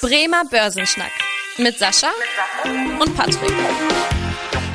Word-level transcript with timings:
Bremer 0.00 0.44
Börsenschnack 0.48 1.10
mit 1.58 1.76
Sascha 1.76 2.06
und 3.00 3.16
Patrick. 3.16 3.52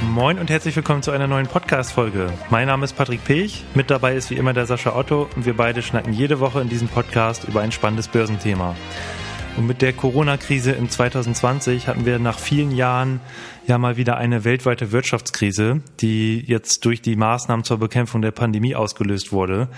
Moin 0.09 0.37
und 0.37 0.49
herzlich 0.49 0.75
willkommen 0.75 1.01
zu 1.01 1.11
einer 1.11 1.27
neuen 1.27 1.47
Podcast-Folge. 1.47 2.33
Mein 2.49 2.67
Name 2.67 2.83
ist 2.83 2.97
Patrick 2.97 3.23
Pech, 3.23 3.63
mit 3.73 3.89
dabei 3.89 4.17
ist 4.17 4.29
wie 4.31 4.35
immer 4.35 4.51
der 4.51 4.65
Sascha 4.65 4.93
Otto 4.93 5.29
und 5.33 5.45
wir 5.45 5.55
beide 5.55 5.81
schnacken 5.81 6.11
jede 6.11 6.41
Woche 6.41 6.59
in 6.59 6.67
diesem 6.67 6.89
Podcast 6.89 7.45
über 7.45 7.61
ein 7.61 7.71
spannendes 7.71 8.09
Börsenthema. 8.09 8.75
Und 9.55 9.65
mit 9.65 9.81
der 9.81 9.93
Corona-Krise 9.93 10.73
im 10.73 10.89
2020 10.89 11.87
hatten 11.87 12.05
wir 12.05 12.19
nach 12.19 12.37
vielen 12.37 12.71
Jahren 12.71 13.21
ja 13.65 13.77
mal 13.77 13.95
wieder 13.95 14.17
eine 14.17 14.43
weltweite 14.43 14.91
Wirtschaftskrise, 14.91 15.79
die 16.01 16.43
jetzt 16.45 16.83
durch 16.83 17.01
die 17.01 17.15
Maßnahmen 17.15 17.63
zur 17.63 17.77
Bekämpfung 17.77 18.21
der 18.21 18.31
Pandemie 18.31 18.75
ausgelöst 18.75 19.31
wurde. 19.31 19.69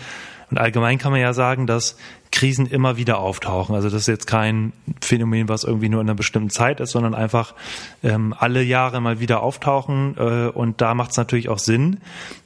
Und 0.49 0.57
allgemein 0.57 0.97
kann 0.97 1.11
man 1.11 1.21
ja 1.21 1.33
sagen, 1.33 1.67
dass 1.67 1.97
Krisen 2.35 2.67
immer 2.67 2.97
wieder 2.97 3.19
auftauchen. 3.19 3.75
Also 3.75 3.89
das 3.89 4.01
ist 4.01 4.07
jetzt 4.07 4.27
kein 4.27 4.73
Phänomen, 5.01 5.47
was 5.47 5.63
irgendwie 5.63 5.87
nur 5.87 6.01
in 6.01 6.07
einer 6.07 6.15
bestimmten 6.15 6.49
Zeit 6.49 6.81
ist, 6.81 6.91
sondern 6.91 7.15
einfach 7.15 7.53
ähm, 8.03 8.35
alle 8.37 8.61
Jahre 8.61 8.99
mal 8.99 9.21
wieder 9.21 9.41
auftauchen. 9.41 10.15
Äh, 10.17 10.49
und 10.49 10.81
da 10.81 10.95
macht 10.95 11.11
es 11.11 11.17
natürlich 11.17 11.47
auch 11.47 11.59
Sinn, 11.59 12.01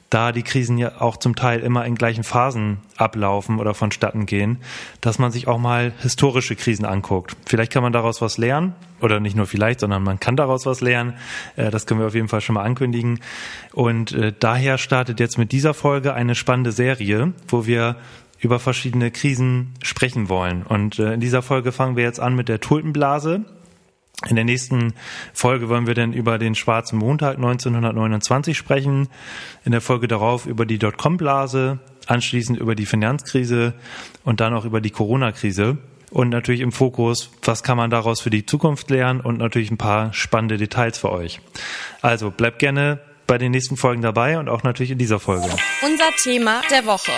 da 0.08 0.30
die 0.30 0.44
Krisen 0.44 0.78
ja 0.78 1.00
auch 1.00 1.16
zum 1.16 1.34
Teil 1.34 1.60
immer 1.60 1.84
in 1.86 1.96
gleichen 1.96 2.22
Phasen 2.22 2.78
ablaufen 2.96 3.58
oder 3.58 3.74
vonstatten 3.74 4.26
gehen, 4.26 4.58
dass 5.00 5.18
man 5.18 5.32
sich 5.32 5.48
auch 5.48 5.58
mal 5.58 5.92
historische 5.98 6.54
Krisen 6.54 6.84
anguckt. 6.84 7.36
Vielleicht 7.46 7.72
kann 7.72 7.82
man 7.82 7.92
daraus 7.92 8.22
was 8.22 8.38
lernen 8.38 8.74
oder 9.00 9.18
nicht 9.18 9.36
nur 9.36 9.46
vielleicht, 9.46 9.80
sondern 9.80 10.04
man 10.04 10.20
kann 10.20 10.36
daraus 10.36 10.66
was 10.66 10.80
lernen. 10.80 11.14
Äh, 11.56 11.72
das 11.72 11.86
können 11.86 11.98
wir 11.98 12.06
auf 12.06 12.14
jeden 12.14 12.28
Fall 12.28 12.42
schon 12.42 12.54
mal 12.54 12.62
ankündigen. 12.62 13.18
Und 13.72 14.12
äh, 14.12 14.32
daher 14.38 14.78
startet 14.78 15.18
jetzt 15.18 15.36
mit 15.36 15.50
dieser 15.50 15.74
Folge 15.74 16.14
eine 16.14 16.36
spannende 16.36 16.70
Serie, 16.70 17.32
wo 17.48 17.66
wir 17.66 17.96
über 18.40 18.58
verschiedene 18.58 19.10
Krisen 19.10 19.74
sprechen 19.82 20.28
wollen. 20.28 20.62
Und 20.62 20.98
äh, 20.98 21.14
in 21.14 21.20
dieser 21.20 21.42
Folge 21.42 21.72
fangen 21.72 21.96
wir 21.96 22.04
jetzt 22.04 22.20
an 22.20 22.34
mit 22.34 22.48
der 22.48 22.60
Tulpenblase. 22.60 23.44
In 24.28 24.36
der 24.36 24.44
nächsten 24.44 24.92
Folge 25.32 25.68
wollen 25.68 25.86
wir 25.86 25.94
dann 25.94 26.12
über 26.12 26.38
den 26.38 26.54
schwarzen 26.54 26.98
Montag 26.98 27.36
1929 27.36 28.56
sprechen. 28.56 29.08
In 29.64 29.72
der 29.72 29.80
Folge 29.80 30.08
darauf 30.08 30.46
über 30.46 30.66
die 30.66 30.78
Dotcom-Blase, 30.78 31.78
anschließend 32.06 32.58
über 32.58 32.74
die 32.74 32.86
Finanzkrise 32.86 33.74
und 34.24 34.40
dann 34.40 34.52
auch 34.52 34.64
über 34.64 34.80
die 34.80 34.90
Corona-Krise. 34.90 35.78
Und 36.10 36.28
natürlich 36.28 36.60
im 36.60 36.72
Fokus, 36.72 37.30
was 37.44 37.62
kann 37.62 37.76
man 37.76 37.88
daraus 37.88 38.20
für 38.20 38.30
die 38.30 38.44
Zukunft 38.44 38.90
lernen 38.90 39.20
und 39.20 39.38
natürlich 39.38 39.70
ein 39.70 39.78
paar 39.78 40.12
spannende 40.12 40.56
Details 40.56 40.98
für 40.98 41.12
euch. 41.12 41.40
Also 42.02 42.30
bleibt 42.30 42.58
gerne 42.58 42.98
bei 43.30 43.38
den 43.38 43.52
nächsten 43.52 43.76
Folgen 43.76 44.02
dabei 44.02 44.40
und 44.40 44.48
auch 44.48 44.64
natürlich 44.64 44.90
in 44.90 44.98
dieser 44.98 45.20
Folge. 45.20 45.46
Unser 45.82 46.10
Thema 46.20 46.62
der 46.68 46.84
Woche. 46.84 47.12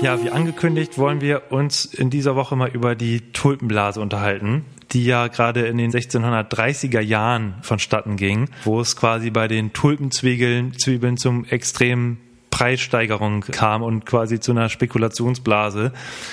Ja, 0.00 0.20
wie 0.20 0.30
angekündigt, 0.30 0.98
wollen 0.98 1.20
wir 1.20 1.52
uns 1.52 1.84
in 1.84 2.10
dieser 2.10 2.34
Woche 2.34 2.56
mal 2.56 2.70
über 2.70 2.96
die 2.96 3.20
Tulpenblase 3.32 4.00
unterhalten, 4.00 4.64
die 4.90 5.04
ja 5.04 5.28
gerade 5.28 5.60
in 5.66 5.78
den 5.78 5.92
1630er 5.92 6.98
Jahren 6.98 7.54
vonstatten 7.62 8.16
ging, 8.16 8.48
wo 8.64 8.80
es 8.80 8.96
quasi 8.96 9.30
bei 9.30 9.46
den 9.46 9.72
Tulpenzwiebeln 9.72 10.76
Zwiebeln 10.76 11.16
zum 11.16 11.44
extremen 11.44 12.18
Preissteigerung 12.50 13.42
kam 13.42 13.84
und 13.84 14.06
quasi 14.06 14.40
zu 14.40 14.50
einer 14.50 14.70
Spekulationsblase. 14.70 15.92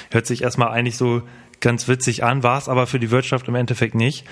Hört 0.10 0.26
sich 0.26 0.42
erstmal 0.42 0.70
eigentlich 0.70 0.98
so 0.98 1.22
ganz 1.60 1.88
witzig 1.88 2.24
an, 2.24 2.44
war 2.44 2.58
es 2.58 2.70
aber 2.70 2.88
für 2.88 3.00
die 3.00 3.12
Wirtschaft 3.12 3.48
im 3.48 3.56
Endeffekt 3.56 3.96
nicht. 3.96 4.26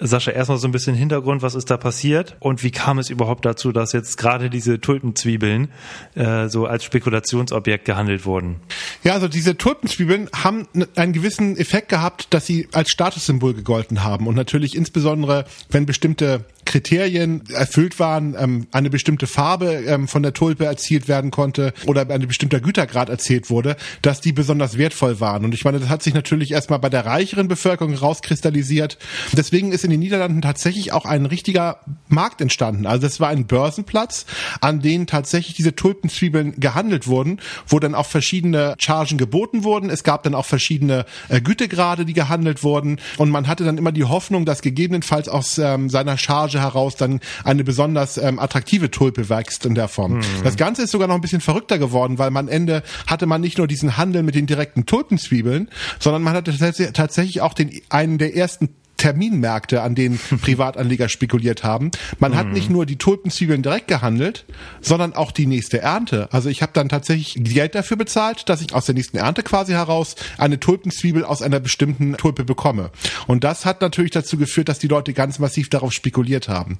Sascha, 0.00 0.30
erstmal 0.30 0.58
so 0.58 0.66
ein 0.66 0.72
bisschen 0.72 0.94
Hintergrund, 0.94 1.42
was 1.42 1.54
ist 1.54 1.70
da 1.70 1.76
passiert 1.76 2.36
und 2.40 2.62
wie 2.62 2.70
kam 2.70 2.98
es 2.98 3.10
überhaupt 3.10 3.44
dazu, 3.44 3.72
dass 3.72 3.92
jetzt 3.92 4.16
gerade 4.16 4.50
diese 4.50 4.80
Tulpenzwiebeln 4.80 5.68
äh, 6.14 6.48
so 6.48 6.66
als 6.66 6.84
Spekulationsobjekt 6.84 7.84
gehandelt 7.84 8.24
wurden? 8.24 8.56
Ja, 9.04 9.14
also 9.14 9.28
diese 9.28 9.56
Tulpenzwiebeln 9.56 10.28
haben 10.34 10.66
einen 10.96 11.12
gewissen 11.12 11.56
Effekt 11.56 11.88
gehabt, 11.88 12.28
dass 12.30 12.46
sie 12.46 12.68
als 12.72 12.90
Statussymbol 12.90 13.54
gegolten 13.54 14.02
haben 14.02 14.26
und 14.26 14.34
natürlich 14.34 14.74
insbesondere, 14.74 15.44
wenn 15.70 15.86
bestimmte 15.86 16.44
Kriterien 16.64 17.42
erfüllt 17.52 17.98
waren, 17.98 18.36
ähm, 18.38 18.66
eine 18.70 18.90
bestimmte 18.90 19.26
Farbe 19.26 19.72
ähm, 19.86 20.06
von 20.06 20.22
der 20.22 20.32
Tulpe 20.32 20.66
erzielt 20.66 21.08
werden 21.08 21.30
konnte 21.30 21.72
oder 21.86 22.08
ein 22.08 22.28
bestimmter 22.28 22.60
Gütergrad 22.60 23.08
erzählt 23.08 23.50
wurde, 23.50 23.76
dass 24.02 24.20
die 24.20 24.32
besonders 24.32 24.78
wertvoll 24.78 25.18
waren. 25.20 25.44
Und 25.44 25.52
ich 25.52 25.64
meine, 25.64 25.80
das 25.80 25.88
hat 25.88 26.02
sich 26.02 26.14
natürlich 26.14 26.52
erstmal 26.52 26.78
bei 26.78 26.88
der 26.88 27.06
reicheren 27.06 27.48
Bevölkerung 27.48 27.94
rauskristallisiert. 27.94 28.98
Deswegen 29.32 29.72
ist 29.72 29.84
in 29.84 29.89
den 29.90 30.00
Niederlanden 30.00 30.42
tatsächlich 30.42 30.92
auch 30.92 31.04
ein 31.04 31.26
richtiger 31.26 31.80
Markt 32.08 32.40
entstanden. 32.40 32.86
Also 32.86 33.06
es 33.06 33.20
war 33.20 33.28
ein 33.28 33.46
Börsenplatz, 33.46 34.26
an 34.60 34.80
dem 34.80 35.06
tatsächlich 35.06 35.54
diese 35.54 35.74
Tulpenzwiebeln 35.74 36.58
gehandelt 36.58 37.06
wurden, 37.06 37.40
wo 37.66 37.78
dann 37.78 37.94
auch 37.94 38.06
verschiedene 38.06 38.74
Chargen 38.78 39.18
geboten 39.18 39.64
wurden. 39.64 39.90
Es 39.90 40.04
gab 40.04 40.22
dann 40.22 40.34
auch 40.34 40.46
verschiedene 40.46 41.04
äh, 41.28 41.40
Gütegrade, 41.40 42.04
die 42.04 42.12
gehandelt 42.12 42.62
wurden. 42.62 43.00
Und 43.18 43.30
man 43.30 43.46
hatte 43.46 43.64
dann 43.64 43.78
immer 43.78 43.92
die 43.92 44.04
Hoffnung, 44.04 44.44
dass 44.44 44.62
gegebenenfalls 44.62 45.28
aus 45.28 45.58
ähm, 45.58 45.90
seiner 45.90 46.16
Charge 46.18 46.60
heraus 46.60 46.96
dann 46.96 47.20
eine 47.44 47.64
besonders 47.64 48.18
ähm, 48.18 48.38
attraktive 48.38 48.90
Tulpe 48.90 49.28
wächst 49.28 49.66
in 49.66 49.74
der 49.74 49.88
Form. 49.88 50.18
Mhm. 50.18 50.22
Das 50.44 50.56
Ganze 50.56 50.82
ist 50.82 50.90
sogar 50.90 51.08
noch 51.08 51.14
ein 51.14 51.20
bisschen 51.20 51.40
verrückter 51.40 51.78
geworden, 51.78 52.18
weil 52.18 52.30
man 52.30 52.48
Ende 52.48 52.82
hatte 53.06 53.26
man 53.26 53.40
nicht 53.40 53.58
nur 53.58 53.66
diesen 53.66 53.96
Handel 53.96 54.22
mit 54.22 54.34
den 54.34 54.46
direkten 54.46 54.86
Tulpenzwiebeln, 54.86 55.68
sondern 55.98 56.22
man 56.22 56.34
hatte 56.34 56.56
tatsächlich 56.92 57.40
auch 57.40 57.54
den 57.54 57.70
einen 57.88 58.18
der 58.18 58.36
ersten 58.36 58.68
Terminmärkte, 59.00 59.80
an 59.80 59.94
denen 59.94 60.20
Privatanleger 60.42 61.08
spekuliert 61.08 61.64
haben. 61.64 61.90
Man 62.18 62.32
mhm. 62.32 62.36
hat 62.36 62.46
nicht 62.48 62.70
nur 62.70 62.84
die 62.86 62.96
Tulpenzwiebeln 62.96 63.62
direkt 63.62 63.88
gehandelt, 63.88 64.44
sondern 64.82 65.14
auch 65.14 65.32
die 65.32 65.46
nächste 65.46 65.80
Ernte. 65.80 66.28
Also 66.32 66.50
ich 66.50 66.60
habe 66.62 66.72
dann 66.74 66.88
tatsächlich 66.90 67.34
Geld 67.42 67.74
dafür 67.74 67.96
bezahlt, 67.96 68.48
dass 68.48 68.60
ich 68.60 68.74
aus 68.74 68.84
der 68.84 68.94
nächsten 68.94 69.16
Ernte 69.16 69.42
quasi 69.42 69.72
heraus 69.72 70.16
eine 70.36 70.60
Tulpenzwiebel 70.60 71.24
aus 71.24 71.40
einer 71.40 71.60
bestimmten 71.60 72.16
Tulpe 72.18 72.44
bekomme. 72.44 72.90
Und 73.26 73.42
das 73.42 73.64
hat 73.64 73.80
natürlich 73.80 74.10
dazu 74.10 74.36
geführt, 74.36 74.68
dass 74.68 74.78
die 74.78 74.88
Leute 74.88 75.14
ganz 75.14 75.38
massiv 75.38 75.70
darauf 75.70 75.92
spekuliert 75.92 76.48
haben. 76.48 76.76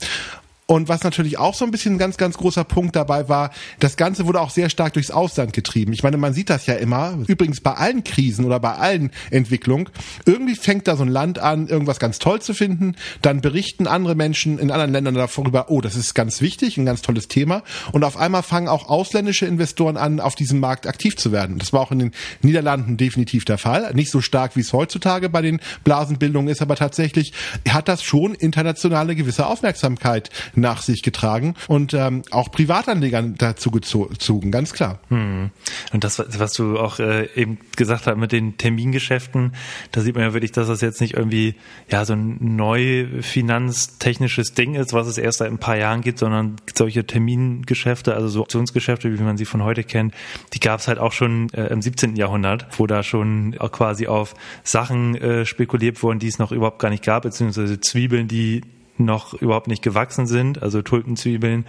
Und 0.70 0.88
was 0.88 1.02
natürlich 1.02 1.36
auch 1.36 1.54
so 1.54 1.64
ein 1.64 1.72
bisschen 1.72 1.96
ein 1.96 1.98
ganz, 1.98 2.16
ganz 2.16 2.38
großer 2.38 2.62
Punkt 2.62 2.94
dabei 2.94 3.28
war, 3.28 3.50
das 3.80 3.96
Ganze 3.96 4.28
wurde 4.28 4.40
auch 4.40 4.50
sehr 4.50 4.70
stark 4.70 4.92
durchs 4.92 5.10
Ausland 5.10 5.52
getrieben. 5.52 5.92
Ich 5.92 6.04
meine, 6.04 6.16
man 6.16 6.32
sieht 6.32 6.48
das 6.48 6.66
ja 6.66 6.74
immer, 6.74 7.18
übrigens 7.26 7.60
bei 7.60 7.74
allen 7.74 8.04
Krisen 8.04 8.44
oder 8.44 8.60
bei 8.60 8.74
allen 8.74 9.10
Entwicklungen. 9.32 9.88
Irgendwie 10.26 10.54
fängt 10.54 10.86
da 10.86 10.94
so 10.94 11.02
ein 11.02 11.08
Land 11.08 11.40
an, 11.40 11.66
irgendwas 11.66 11.98
ganz 11.98 12.20
toll 12.20 12.40
zu 12.40 12.54
finden. 12.54 12.94
Dann 13.20 13.40
berichten 13.40 13.88
andere 13.88 14.14
Menschen 14.14 14.60
in 14.60 14.70
anderen 14.70 14.92
Ländern 14.92 15.16
darüber, 15.16 15.72
oh, 15.72 15.80
das 15.80 15.96
ist 15.96 16.14
ganz 16.14 16.40
wichtig, 16.40 16.76
ein 16.76 16.86
ganz 16.86 17.02
tolles 17.02 17.26
Thema. 17.26 17.64
Und 17.90 18.04
auf 18.04 18.16
einmal 18.16 18.44
fangen 18.44 18.68
auch 18.68 18.88
ausländische 18.88 19.46
Investoren 19.46 19.96
an, 19.96 20.20
auf 20.20 20.36
diesem 20.36 20.60
Markt 20.60 20.86
aktiv 20.86 21.16
zu 21.16 21.32
werden. 21.32 21.58
Das 21.58 21.72
war 21.72 21.80
auch 21.80 21.90
in 21.90 21.98
den 21.98 22.12
Niederlanden 22.42 22.96
definitiv 22.96 23.44
der 23.44 23.58
Fall. 23.58 23.92
Nicht 23.94 24.12
so 24.12 24.20
stark, 24.20 24.54
wie 24.54 24.60
es 24.60 24.72
heutzutage 24.72 25.30
bei 25.30 25.42
den 25.42 25.58
Blasenbildungen 25.82 26.46
ist, 26.46 26.62
aber 26.62 26.76
tatsächlich 26.76 27.32
hat 27.68 27.88
das 27.88 28.04
schon 28.04 28.36
internationale 28.36 29.16
gewisse 29.16 29.46
Aufmerksamkeit 29.46 30.30
nach 30.60 30.82
sich 30.82 31.02
getragen 31.02 31.54
und 31.68 31.94
ähm, 31.94 32.22
auch 32.30 32.50
Privatanlegern 32.50 33.34
dazu 33.36 33.70
gezogen, 33.70 34.50
ganz 34.50 34.72
klar. 34.72 35.00
Hm. 35.08 35.50
Und 35.92 36.04
das, 36.04 36.22
was 36.38 36.52
du 36.52 36.78
auch 36.78 36.98
äh, 36.98 37.28
eben 37.34 37.58
gesagt 37.76 38.06
hast 38.06 38.16
mit 38.16 38.32
den 38.32 38.56
Termingeschäften, 38.56 39.52
da 39.92 40.00
sieht 40.00 40.14
man 40.14 40.24
ja 40.24 40.32
wirklich, 40.32 40.52
dass 40.52 40.68
das 40.68 40.80
jetzt 40.80 41.00
nicht 41.00 41.14
irgendwie 41.14 41.54
ja 41.90 42.04
so 42.04 42.14
ein 42.14 42.56
neu 42.56 43.06
finanztechnisches 43.20 44.54
Ding 44.54 44.74
ist, 44.74 44.92
was 44.92 45.06
es 45.06 45.18
erst 45.18 45.38
seit 45.38 45.50
ein 45.50 45.58
paar 45.58 45.76
Jahren 45.76 46.00
gibt, 46.02 46.18
sondern 46.18 46.56
solche 46.74 47.06
Termingeschäfte, 47.06 48.14
also 48.14 48.28
so 48.28 48.42
Optionsgeschäfte, 48.42 49.16
wie 49.18 49.22
man 49.22 49.36
sie 49.36 49.44
von 49.44 49.62
heute 49.62 49.84
kennt, 49.84 50.14
die 50.52 50.60
gab 50.60 50.80
es 50.80 50.88
halt 50.88 50.98
auch 50.98 51.12
schon 51.12 51.52
äh, 51.52 51.66
im 51.66 51.82
17. 51.82 52.16
Jahrhundert, 52.16 52.66
wo 52.78 52.86
da 52.86 53.02
schon 53.02 53.56
quasi 53.72 54.06
auf 54.06 54.34
Sachen 54.62 55.14
äh, 55.16 55.46
spekuliert 55.46 56.02
wurden, 56.02 56.18
die 56.18 56.28
es 56.28 56.38
noch 56.38 56.52
überhaupt 56.52 56.78
gar 56.78 56.90
nicht 56.90 57.04
gab, 57.04 57.22
beziehungsweise 57.22 57.80
Zwiebeln, 57.80 58.28
die 58.28 58.62
noch 59.04 59.34
überhaupt 59.34 59.68
nicht 59.68 59.82
gewachsen 59.82 60.26
sind, 60.26 60.62
also 60.62 60.82
Tulpenzwiebeln. 60.82 61.64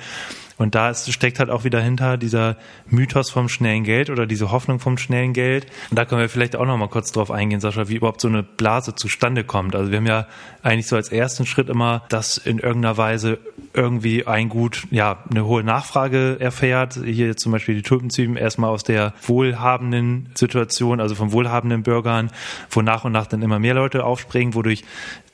Und 0.62 0.76
da 0.76 0.92
ist, 0.92 1.12
steckt 1.12 1.40
halt 1.40 1.50
auch 1.50 1.64
wieder 1.64 1.82
hinter 1.82 2.18
dieser 2.18 2.56
Mythos 2.88 3.32
vom 3.32 3.50
schnellen 3.50 3.84
Geld 3.84 4.12
oder 4.12 4.28
diese 4.28 4.52
Hoffnung 4.52 4.80
vom 4.80 5.00
schnellen 5.00 5.34
Geld. 5.34 5.66
Und 5.90 5.98
da 5.98 6.06
können 6.06 6.22
wir 6.22 6.30
vielleicht 6.30 6.56
auch 6.56 6.68
noch 6.68 6.78
mal 6.78 6.88
kurz 6.88 7.12
drauf 7.12 7.32
eingehen, 7.32 7.60
Sascha, 7.60 7.90
wie 7.90 7.96
überhaupt 7.96 8.22
so 8.22 8.28
eine 8.28 8.44
Blase 8.44 8.94
zustande 8.94 9.44
kommt. 9.44 9.76
Also 9.76 9.90
wir 9.90 9.98
haben 9.98 10.06
ja 10.06 10.28
eigentlich 10.62 10.86
so 10.86 10.96
als 10.96 11.10
ersten 11.10 11.48
Schritt 11.48 11.68
immer, 11.68 12.04
dass 12.10 12.38
in 12.38 12.60
irgendeiner 12.60 12.96
Weise 12.98 13.40
irgendwie 13.74 14.28
ein 14.28 14.50
Gut, 14.50 14.84
ja, 14.92 15.24
eine 15.32 15.46
hohe 15.46 15.64
Nachfrage 15.64 16.38
erfährt. 16.40 17.00
Hier 17.04 17.36
zum 17.38 17.54
Beispiel 17.54 17.74
die 17.74 17.82
Tulpenzwiebeln 17.82 18.38
erstmal 18.38 18.70
aus 18.70 18.84
der 18.84 19.16
wohlhabenden 19.24 20.30
Situation, 20.36 21.00
also 21.00 21.16
von 21.16 21.32
wohlhabenden 21.32 21.82
Bürgern, 21.82 22.30
wo 22.70 22.84
nach 22.84 23.04
und 23.04 23.14
nach 23.14 23.26
dann 23.26 23.42
immer 23.42 23.58
mehr 23.58 23.74
Leute 23.74 24.04
aufspringen, 24.06 24.54
wodurch 24.54 24.84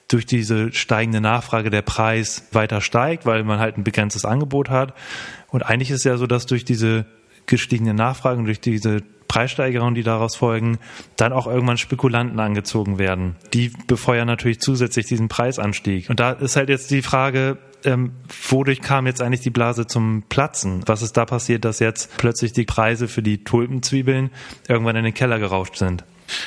durch 0.07 0.25
diese 0.25 0.71
steigende 0.73 1.21
Nachfrage 1.21 1.69
der 1.69 1.81
Preis 1.81 2.47
weiter 2.51 2.81
steigt, 2.81 3.25
weil 3.25 3.43
man 3.43 3.59
halt 3.59 3.77
ein 3.77 3.83
begrenztes 3.83 4.25
Angebot 4.25 4.69
hat. 4.69 4.93
Und 5.49 5.63
eigentlich 5.63 5.91
ist 5.91 5.99
es 5.99 6.03
ja 6.05 6.17
so, 6.17 6.27
dass 6.27 6.45
durch 6.45 6.65
diese 6.65 7.05
gestiegene 7.45 7.93
Nachfrage 7.93 8.39
und 8.39 8.45
durch 8.45 8.59
diese 8.59 9.01
Preissteigerungen, 9.27 9.95
die 9.95 10.03
daraus 10.03 10.35
folgen, 10.35 10.79
dann 11.17 11.33
auch 11.33 11.47
irgendwann 11.47 11.77
Spekulanten 11.77 12.39
angezogen 12.39 12.97
werden. 12.97 13.35
Die 13.53 13.71
befeuern 13.87 14.27
natürlich 14.27 14.59
zusätzlich 14.59 15.05
diesen 15.05 15.27
Preisanstieg. 15.27 16.09
Und 16.09 16.19
da 16.19 16.31
ist 16.31 16.55
halt 16.55 16.69
jetzt 16.69 16.91
die 16.91 17.01
Frage, 17.01 17.57
ähm, 17.83 18.11
wodurch 18.49 18.81
kam 18.81 19.05
jetzt 19.05 19.21
eigentlich 19.21 19.41
die 19.41 19.49
Blase 19.49 19.85
zum 19.85 20.23
Platzen? 20.29 20.83
Was 20.85 21.01
ist 21.01 21.17
da 21.17 21.25
passiert, 21.25 21.65
dass 21.65 21.79
jetzt 21.79 22.17
plötzlich 22.17 22.53
die 22.53 22.65
Preise 22.65 23.07
für 23.07 23.21
die 23.21 23.43
Tulpenzwiebeln 23.43 24.31
irgendwann 24.67 24.95
in 24.95 25.03
den 25.03 25.13
Keller 25.13 25.39
gerauscht 25.39 25.75
sind? 25.75 26.03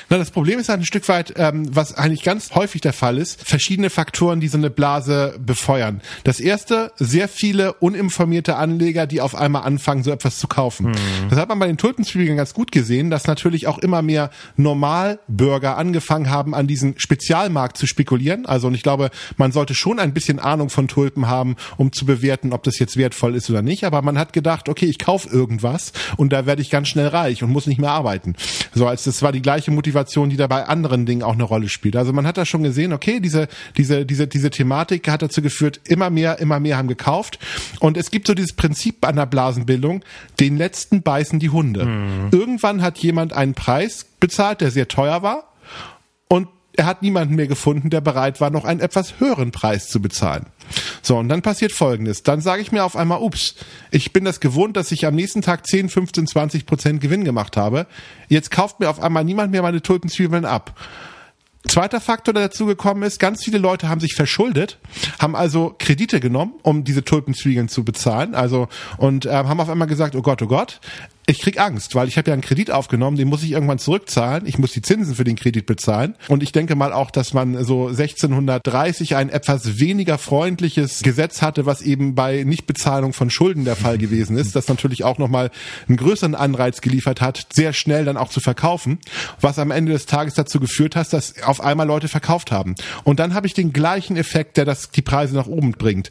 Na, 0.09 0.19
das 0.19 0.31
Problem 0.31 0.59
ist 0.59 0.69
halt 0.69 0.81
ein 0.81 0.87
Stück 0.87 1.09
weit, 1.09 1.35
ähm, 1.37 1.69
was 1.75 1.95
eigentlich 1.95 2.23
ganz 2.23 2.55
häufig 2.55 2.81
der 2.81 2.93
Fall 2.93 3.19
ist, 3.19 3.47
verschiedene 3.47 3.91
Faktoren, 3.91 4.41
die 4.41 4.49
so 4.49 4.59
eine 4.59 4.71
Blase 4.71 5.39
befeuern. 5.45 6.01
Das 6.25 6.41
erste, 6.41 6.93
sehr 6.97 7.29
viele 7.29 7.75
uninformierte 7.75 8.57
Anleger, 8.57 9.07
die 9.07 9.21
auf 9.21 9.35
einmal 9.35 9.63
anfangen, 9.63 10.03
so 10.03 10.11
etwas 10.11 10.39
zu 10.39 10.49
kaufen. 10.49 10.89
Mhm. 10.89 11.29
Das 11.29 11.39
hat 11.39 11.49
man 11.49 11.59
bei 11.59 11.67
den 11.67 11.77
Tulpenzwiebeln 11.77 12.37
ganz 12.37 12.55
gut 12.55 12.73
gesehen, 12.73 13.11
dass 13.11 13.27
natürlich 13.27 13.67
auch 13.67 13.79
immer 13.79 14.03
mehr 14.03 14.31
Normalbürger 14.57 15.77
angefangen 15.77 16.31
haben, 16.31 16.55
an 16.55 16.67
diesen 16.67 16.99
Spezialmarkt 16.99 17.77
zu 17.77 17.87
spekulieren. 17.87 18.47
Also, 18.47 18.69
und 18.69 18.75
ich 18.75 18.83
glaube, 18.83 19.11
man 19.37 19.53
sollte 19.53 19.75
schon 19.75 19.99
ein 19.99 20.15
bisschen 20.15 20.39
Ahnung 20.39 20.71
von 20.71 20.89
Tulpen 20.89 21.29
haben, 21.29 21.57
um 21.77 21.93
zu 21.93 22.07
bewerten, 22.07 22.53
ob 22.53 22.63
das 22.63 22.79
jetzt 22.79 22.97
wertvoll 22.97 23.35
ist 23.35 23.51
oder 23.51 23.63
nicht. 23.63 23.85
Aber 23.85 24.03
man 24.03 24.19
hat 24.19 24.33
gedacht, 24.33 24.69
okay, 24.69 24.87
ich 24.87 24.99
kaufe 24.99 25.29
irgendwas 25.29 25.93
und 26.17 26.33
da 26.33 26.47
werde 26.47 26.63
ich 26.63 26.71
ganz 26.71 26.89
schnell 26.89 27.09
reich 27.09 27.43
und 27.43 27.51
muss 27.51 27.67
nicht 27.67 27.81
mehr 27.81 27.91
arbeiten. 27.91 28.35
So, 28.75 28.87
als 28.87 29.05
das 29.05 29.23
war 29.23 29.33
die 29.33 29.43
gleiche 29.43 29.70
Motivation, 29.71 30.31
die 30.31 30.37
da 30.37 30.47
bei 30.47 30.67
anderen 30.67 31.07
Dingen 31.07 31.23
auch 31.23 31.35
eine 31.35 31.45
Rolle 31.45 31.69
spielt. 31.69 31.97
Also 31.97 32.13
man 32.13 32.27
hat 32.27 32.37
da 32.37 32.45
schon 32.45 32.63
gesehen, 32.63 32.93
okay, 32.93 33.21
diese, 33.21 33.49
diese, 33.77 34.05
diese, 34.07 34.27
diese 34.27 34.51
Thematik 34.51 35.09
hat 35.09 35.23
dazu 35.23 35.43
geführt, 35.43 35.81
immer 35.85 36.11
mehr, 36.11 36.39
immer 36.39 36.61
mehr 36.61 36.77
haben 36.77 36.89
gekauft. 36.89 37.39
Und 37.81 37.97
es 37.97 38.11
gibt 38.11 38.27
so 38.27 38.35
dieses 38.35 38.55
Prinzip 38.55 39.07
an 39.07 39.17
der 39.17 39.27
Blasenbildung, 39.27 40.05
den 40.39 40.57
letzten 40.57 41.03
beißen 41.03 41.39
die 41.39 41.51
Hunde. 41.51 41.85
Mhm. 41.85 42.29
Irgendwann 42.33 42.83
hat 42.83 42.99
jemand 42.99 43.33
einen 43.33 43.55
Preis 43.55 44.07
bezahlt, 44.21 44.61
der 44.61 44.71
sehr 44.71 44.89
teuer 44.89 45.23
war. 45.23 45.45
Und 46.29 46.49
er 46.77 46.87
hat 46.87 47.03
niemanden 47.03 47.35
mehr 47.35 47.47
gefunden, 47.47 47.91
der 47.91 48.01
bereit 48.01 48.41
war, 48.41 48.51
noch 48.51 48.65
einen 48.65 48.81
etwas 48.81 49.21
höheren 49.21 49.51
Preis 49.51 49.89
zu 49.89 50.01
bezahlen. 50.01 50.47
So, 51.03 51.17
und 51.19 51.29
dann 51.29 51.43
passiert 51.43 51.73
Folgendes. 51.73 52.23
Dann 52.23 52.41
sage 52.41 52.63
ich 52.63 52.73
mir 52.73 52.85
auf 52.85 52.97
einmal, 52.97 53.21
ups, 53.21 53.55
ich 53.91 54.13
bin 54.13 54.25
das 54.25 54.41
gewohnt, 54.41 54.77
dass 54.77 54.93
ich 54.93 55.07
am 55.07 55.15
nächsten 55.15 55.43
Tag 55.43 55.67
10, 55.67 55.89
15, 55.89 56.27
20 56.27 56.67
Prozent 56.67 57.01
Gewinn 57.01 57.25
gemacht 57.25 57.57
habe. 57.57 57.87
Jetzt 58.29 58.51
kauft 58.51 58.81
mir 58.81 58.89
auf 58.89 59.01
einmal 59.01 59.25
niemand 59.25 59.53
mehr 59.53 59.63
meine 59.63 59.83
Tulpenzwiebeln 59.83 60.45
ab. 60.45 60.79
Zweiter 61.69 62.01
Faktor, 62.01 62.33
der 62.33 62.45
dazu 62.45 62.65
gekommen 62.65 63.03
ist, 63.03 63.21
ganz 63.21 63.45
viele 63.45 63.59
Leute 63.59 63.91
haben 63.91 64.01
sich 64.01 64.15
verschuldet, 64.15 64.79
haben 65.19 65.37
also 65.37 65.75
Kredite 65.79 66.19
genommen, 66.19 66.55
um 66.63 66.85
diese 66.85 67.05
Tulpenzwiebeln 67.05 67.69
zu 67.69 67.85
bezahlen, 67.85 68.35
also 68.35 68.69
und 68.97 69.27
äh, 69.27 69.31
haben 69.31 69.61
auf 69.61 69.69
einmal 69.69 69.87
gesagt, 69.87 70.17
oh 70.17 70.23
Gott, 70.23 70.41
oh 70.41 70.47
Gott, 70.47 70.81
ich 71.31 71.41
krieg 71.41 71.61
Angst, 71.61 71.95
weil 71.95 72.09
ich 72.09 72.19
habe 72.19 72.29
ja 72.29 72.33
einen 72.33 72.43
Kredit 72.43 72.71
aufgenommen, 72.71 73.17
den 73.17 73.29
muss 73.29 73.43
ich 73.43 73.53
irgendwann 73.53 73.79
zurückzahlen. 73.79 74.47
Ich 74.47 74.59
muss 74.59 74.73
die 74.73 74.83
Zinsen 74.83 75.15
für 75.15 75.25
den 75.25 75.37
Kredit 75.37 75.65
bezahlen. 75.65 76.17
Und 76.29 76.43
ich 76.43 76.53
denke 76.53 76.75
mal 76.75 76.93
auch, 76.93 77.11
dass 77.11 77.33
man 77.33 77.65
so 77.65 77.89
1630 77.89 79.17
ein 79.17 79.31
etwas 79.31 79.79
weniger 79.79 80.19
freundliches 80.19 81.03
Gesetz 81.03 81.41
hatte, 81.41 81.67
was 81.67 81.83
eben 81.83 82.15
bei 82.15 82.43
Nichtbezahlung 82.43 83.13
von 83.13 83.31
Schulden 83.31 83.65
der 83.65 83.77
Fall 83.77 83.99
gewesen 83.99 84.37
ist, 84.37 84.57
das 84.57 84.69
natürlich 84.69 85.05
auch 85.05 85.19
nochmal 85.19 85.51
einen 85.89 85.97
größeren 85.97 86.35
Anreiz 86.35 86.81
geliefert 86.81 87.21
hat, 87.21 87.47
sehr 87.53 87.73
schnell 87.73 88.05
dann 88.05 88.17
auch 88.17 88.31
zu 88.31 88.41
verkaufen, 88.41 88.99
was 89.41 89.59
am 89.59 89.71
Ende 89.71 89.93
des 89.93 90.07
Tages 90.07 90.35
dazu 90.35 90.59
geführt 90.59 90.97
hat, 90.97 91.13
dass 91.13 91.43
auf 91.43 91.61
einmal 91.61 91.87
Leute 91.87 92.09
verkauft 92.09 92.51
haben. 92.51 92.75
Und 93.05 93.21
dann 93.21 93.35
habe 93.35 93.47
ich 93.47 93.55
den 93.55 93.73
gleichen 93.73 94.17
Effekt, 94.17 94.57
der 94.57 94.65
das 94.65 94.91
die 94.91 95.03
Preise 95.03 95.37
nach 95.37 95.47
oben 95.47 95.73
bringt. 95.73 96.11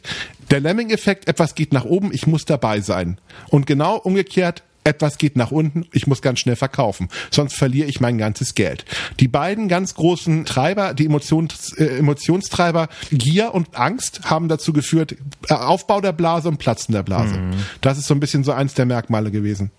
Der 0.50 0.60
Lemming-Effekt, 0.60 1.28
etwas 1.28 1.54
geht 1.54 1.72
nach 1.72 1.84
oben, 1.84 2.10
ich 2.12 2.26
muss 2.26 2.44
dabei 2.44 2.80
sein. 2.80 3.18
Und 3.50 3.66
genau 3.66 3.96
umgekehrt, 3.96 4.64
etwas 4.84 5.18
geht 5.18 5.36
nach 5.36 5.50
unten, 5.50 5.86
ich 5.92 6.06
muss 6.06 6.22
ganz 6.22 6.40
schnell 6.40 6.56
verkaufen, 6.56 7.08
sonst 7.30 7.54
verliere 7.54 7.88
ich 7.88 8.00
mein 8.00 8.18
ganzes 8.18 8.54
Geld. 8.54 8.84
Die 9.20 9.28
beiden 9.28 9.68
ganz 9.68 9.94
großen 9.94 10.44
Treiber, 10.44 10.94
die 10.94 11.06
Emotions, 11.06 11.72
äh, 11.76 11.98
Emotionstreiber, 11.98 12.88
Gier 13.10 13.54
und 13.54 13.76
Angst, 13.76 14.22
haben 14.24 14.48
dazu 14.48 14.72
geführt, 14.72 15.16
äh, 15.48 15.54
Aufbau 15.54 16.00
der 16.00 16.12
Blase 16.12 16.48
und 16.48 16.58
Platzen 16.58 16.92
der 16.92 17.02
Blase. 17.02 17.36
Mhm. 17.36 17.52
Das 17.80 17.98
ist 17.98 18.06
so 18.06 18.14
ein 18.14 18.20
bisschen 18.20 18.44
so 18.44 18.52
eins 18.52 18.74
der 18.74 18.86
Merkmale 18.86 19.30
gewesen. 19.30 19.70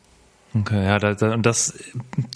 Okay, 0.54 0.86
ja, 0.86 1.00
da, 1.00 1.14
da, 1.14 1.34
und 1.34 1.46
das 1.46 1.74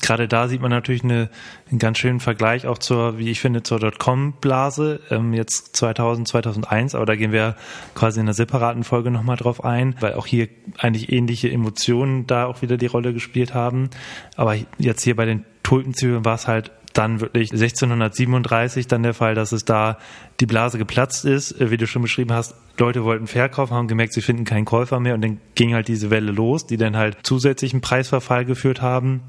gerade 0.06 0.28
da 0.28 0.48
sieht 0.48 0.62
man 0.62 0.72
natürlich 0.72 1.04
eine, 1.04 1.30
einen 1.70 1.80
ganz 1.80 1.98
schönen 1.98 2.20
Vergleich 2.20 2.68
auch 2.68 2.78
zur, 2.78 3.18
wie 3.18 3.32
ich 3.32 3.42
finde, 3.42 3.64
zur 3.64 3.80
Dotcom-Blase 3.80 5.02
ähm, 5.10 5.34
jetzt 5.34 5.76
2000, 5.76 6.28
2001, 6.28 6.96
aber 6.96 7.06
da 7.06 7.16
gehen 7.16 7.32
wir 7.32 7.56
quasi 7.96 8.20
in 8.20 8.26
einer 8.26 8.34
separaten 8.34 8.84
Folge 8.84 9.12
nochmal 9.12 9.38
drauf 9.38 9.64
ein, 9.64 9.96
weil 10.00 10.14
auch 10.14 10.28
hier 10.28 10.48
eigentlich 10.78 11.12
ähnliche 11.12 11.52
Emotionen 11.52 12.28
da 12.28 12.46
auch 12.46 12.62
wieder 12.62 12.78
die 12.78 12.86
Rolle 12.86 13.14
gespielt 13.14 13.54
haben. 13.54 13.90
Aber 14.36 14.56
jetzt 14.78 15.04
hier 15.04 15.16
bei 15.16 15.26
den 15.26 15.46
Tulpenzwiebeln 15.64 16.24
war 16.24 16.36
es 16.36 16.48
halt 16.48 16.72
dann 16.94 17.20
wirklich 17.20 17.52
1637 17.52 18.88
dann 18.88 19.04
der 19.04 19.14
Fall, 19.14 19.36
dass 19.36 19.52
es 19.52 19.66
da 19.66 19.98
die 20.40 20.46
Blase 20.46 20.78
geplatzt 20.78 21.26
ist, 21.26 21.60
äh, 21.60 21.72
wie 21.72 21.78
du 21.78 21.88
schon 21.88 22.02
beschrieben 22.02 22.32
hast. 22.32 22.56
Leute 22.78 23.04
wollten 23.04 23.28
verkaufen, 23.28 23.74
haben 23.74 23.88
gemerkt, 23.88 24.14
sie 24.14 24.22
finden 24.22 24.46
keinen 24.46 24.66
Käufer 24.66 25.00
mehr 25.00 25.16
und 25.16 25.22
dann 25.22 25.40
ging 25.56 25.74
halt 25.74 25.88
diese 25.88 26.10
Welle 26.10 26.32
los, 26.32 26.68
die 26.68 26.78
dann 26.78 26.96
halt 26.96 27.18
zusätzlichen 27.24 27.82
Preisverfall 27.82 28.46
geführt 28.46 28.82
haben. 28.82 29.22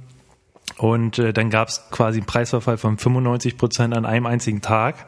Und 0.78 1.18
äh, 1.18 1.32
dann 1.32 1.48
gab 1.48 1.68
es 1.68 1.82
quasi 1.90 2.18
einen 2.18 2.26
Preisverfall 2.26 2.76
von 2.76 2.98
95 2.98 3.56
Prozent 3.56 3.94
an 3.94 4.04
einem 4.04 4.26
einzigen 4.26 4.60
Tag, 4.60 5.06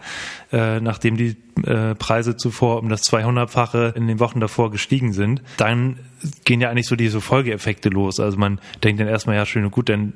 äh, 0.50 0.80
nachdem 0.80 1.16
die 1.16 1.36
äh, 1.64 1.94
Preise 1.94 2.36
zuvor 2.36 2.78
um 2.78 2.88
das 2.88 3.02
200-fache 3.02 3.94
in 3.94 4.06
den 4.06 4.20
Wochen 4.20 4.40
davor 4.40 4.70
gestiegen 4.70 5.12
sind. 5.12 5.42
Dann 5.56 5.98
gehen 6.44 6.60
ja 6.60 6.70
eigentlich 6.70 6.86
so 6.86 6.96
diese 6.96 7.20
Folgeeffekte 7.20 7.88
los. 7.88 8.20
Also 8.20 8.38
man 8.38 8.60
denkt 8.82 9.00
dann 9.00 9.08
erstmal, 9.08 9.36
ja, 9.36 9.46
schön 9.46 9.64
und 9.64 9.70
gut, 9.70 9.88
dann 9.88 10.12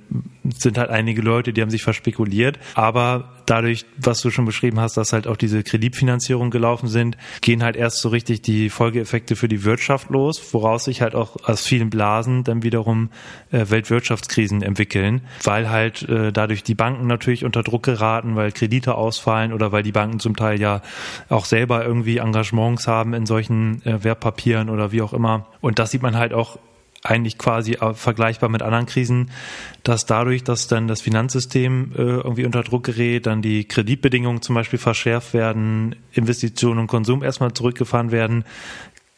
sind 0.56 0.78
halt 0.78 0.90
einige 0.90 1.22
Leute, 1.22 1.52
die 1.52 1.62
haben 1.62 1.70
sich 1.70 1.82
verspekuliert. 1.82 2.58
Aber 2.74 3.32
dadurch, 3.46 3.84
was 3.98 4.20
du 4.20 4.30
schon 4.30 4.44
beschrieben 4.44 4.80
hast, 4.80 4.96
dass 4.96 5.12
halt 5.12 5.26
auch 5.26 5.36
diese 5.36 5.62
Kreditfinanzierung 5.62 6.50
gelaufen 6.50 6.88
sind, 6.88 7.16
gehen 7.40 7.62
halt 7.62 7.76
erst 7.76 8.00
so 8.00 8.08
richtig 8.08 8.42
die 8.42 8.70
Folgeeffekte 8.70 9.36
für 9.36 9.48
die 9.48 9.64
Wirtschaft 9.64 10.10
los, 10.10 10.52
woraus 10.52 10.84
sich 10.84 11.02
halt 11.02 11.14
auch 11.14 11.36
aus 11.44 11.66
vielen 11.66 11.90
Blasen 11.90 12.44
dann 12.44 12.62
wiederum 12.62 13.10
äh, 13.50 13.66
Weltwirtschaftskrisen 13.68 14.62
entwickeln, 14.62 15.22
weil 15.44 15.70
halt 15.70 16.02
äh, 16.08 16.32
dadurch 16.32 16.62
die 16.62 16.74
Banken 16.74 17.06
natürlich 17.06 17.44
unter 17.44 17.62
Druck 17.62 17.82
geraten, 17.82 18.36
weil 18.36 18.52
Kredite 18.52 18.94
ausfallen 18.94 19.52
oder 19.52 19.72
weil 19.72 19.82
die 19.82 19.92
Banken 19.92 20.20
zum 20.20 20.36
Teil 20.36 20.60
ja 20.60 20.82
auch 21.32 21.44
selber 21.44 21.84
irgendwie 21.84 22.18
Engagements 22.18 22.86
haben 22.86 23.14
in 23.14 23.26
solchen 23.26 23.84
äh, 23.84 24.04
Wertpapieren 24.04 24.68
oder 24.68 24.92
wie 24.92 25.02
auch 25.02 25.12
immer. 25.12 25.46
Und 25.60 25.78
das 25.78 25.90
sieht 25.90 26.02
man 26.02 26.16
halt 26.16 26.32
auch 26.32 26.58
eigentlich 27.04 27.36
quasi 27.36 27.76
vergleichbar 27.94 28.48
mit 28.48 28.62
anderen 28.62 28.86
Krisen, 28.86 29.32
dass 29.82 30.06
dadurch, 30.06 30.44
dass 30.44 30.68
dann 30.68 30.86
das 30.86 31.00
Finanzsystem 31.00 31.92
äh, 31.96 32.00
irgendwie 32.00 32.46
unter 32.46 32.62
Druck 32.62 32.84
gerät, 32.84 33.26
dann 33.26 33.42
die 33.42 33.64
Kreditbedingungen 33.64 34.40
zum 34.40 34.54
Beispiel 34.54 34.78
verschärft 34.78 35.34
werden, 35.34 35.96
Investitionen 36.12 36.78
und 36.78 36.86
Konsum 36.86 37.24
erstmal 37.24 37.52
zurückgefahren 37.52 38.12
werden, 38.12 38.44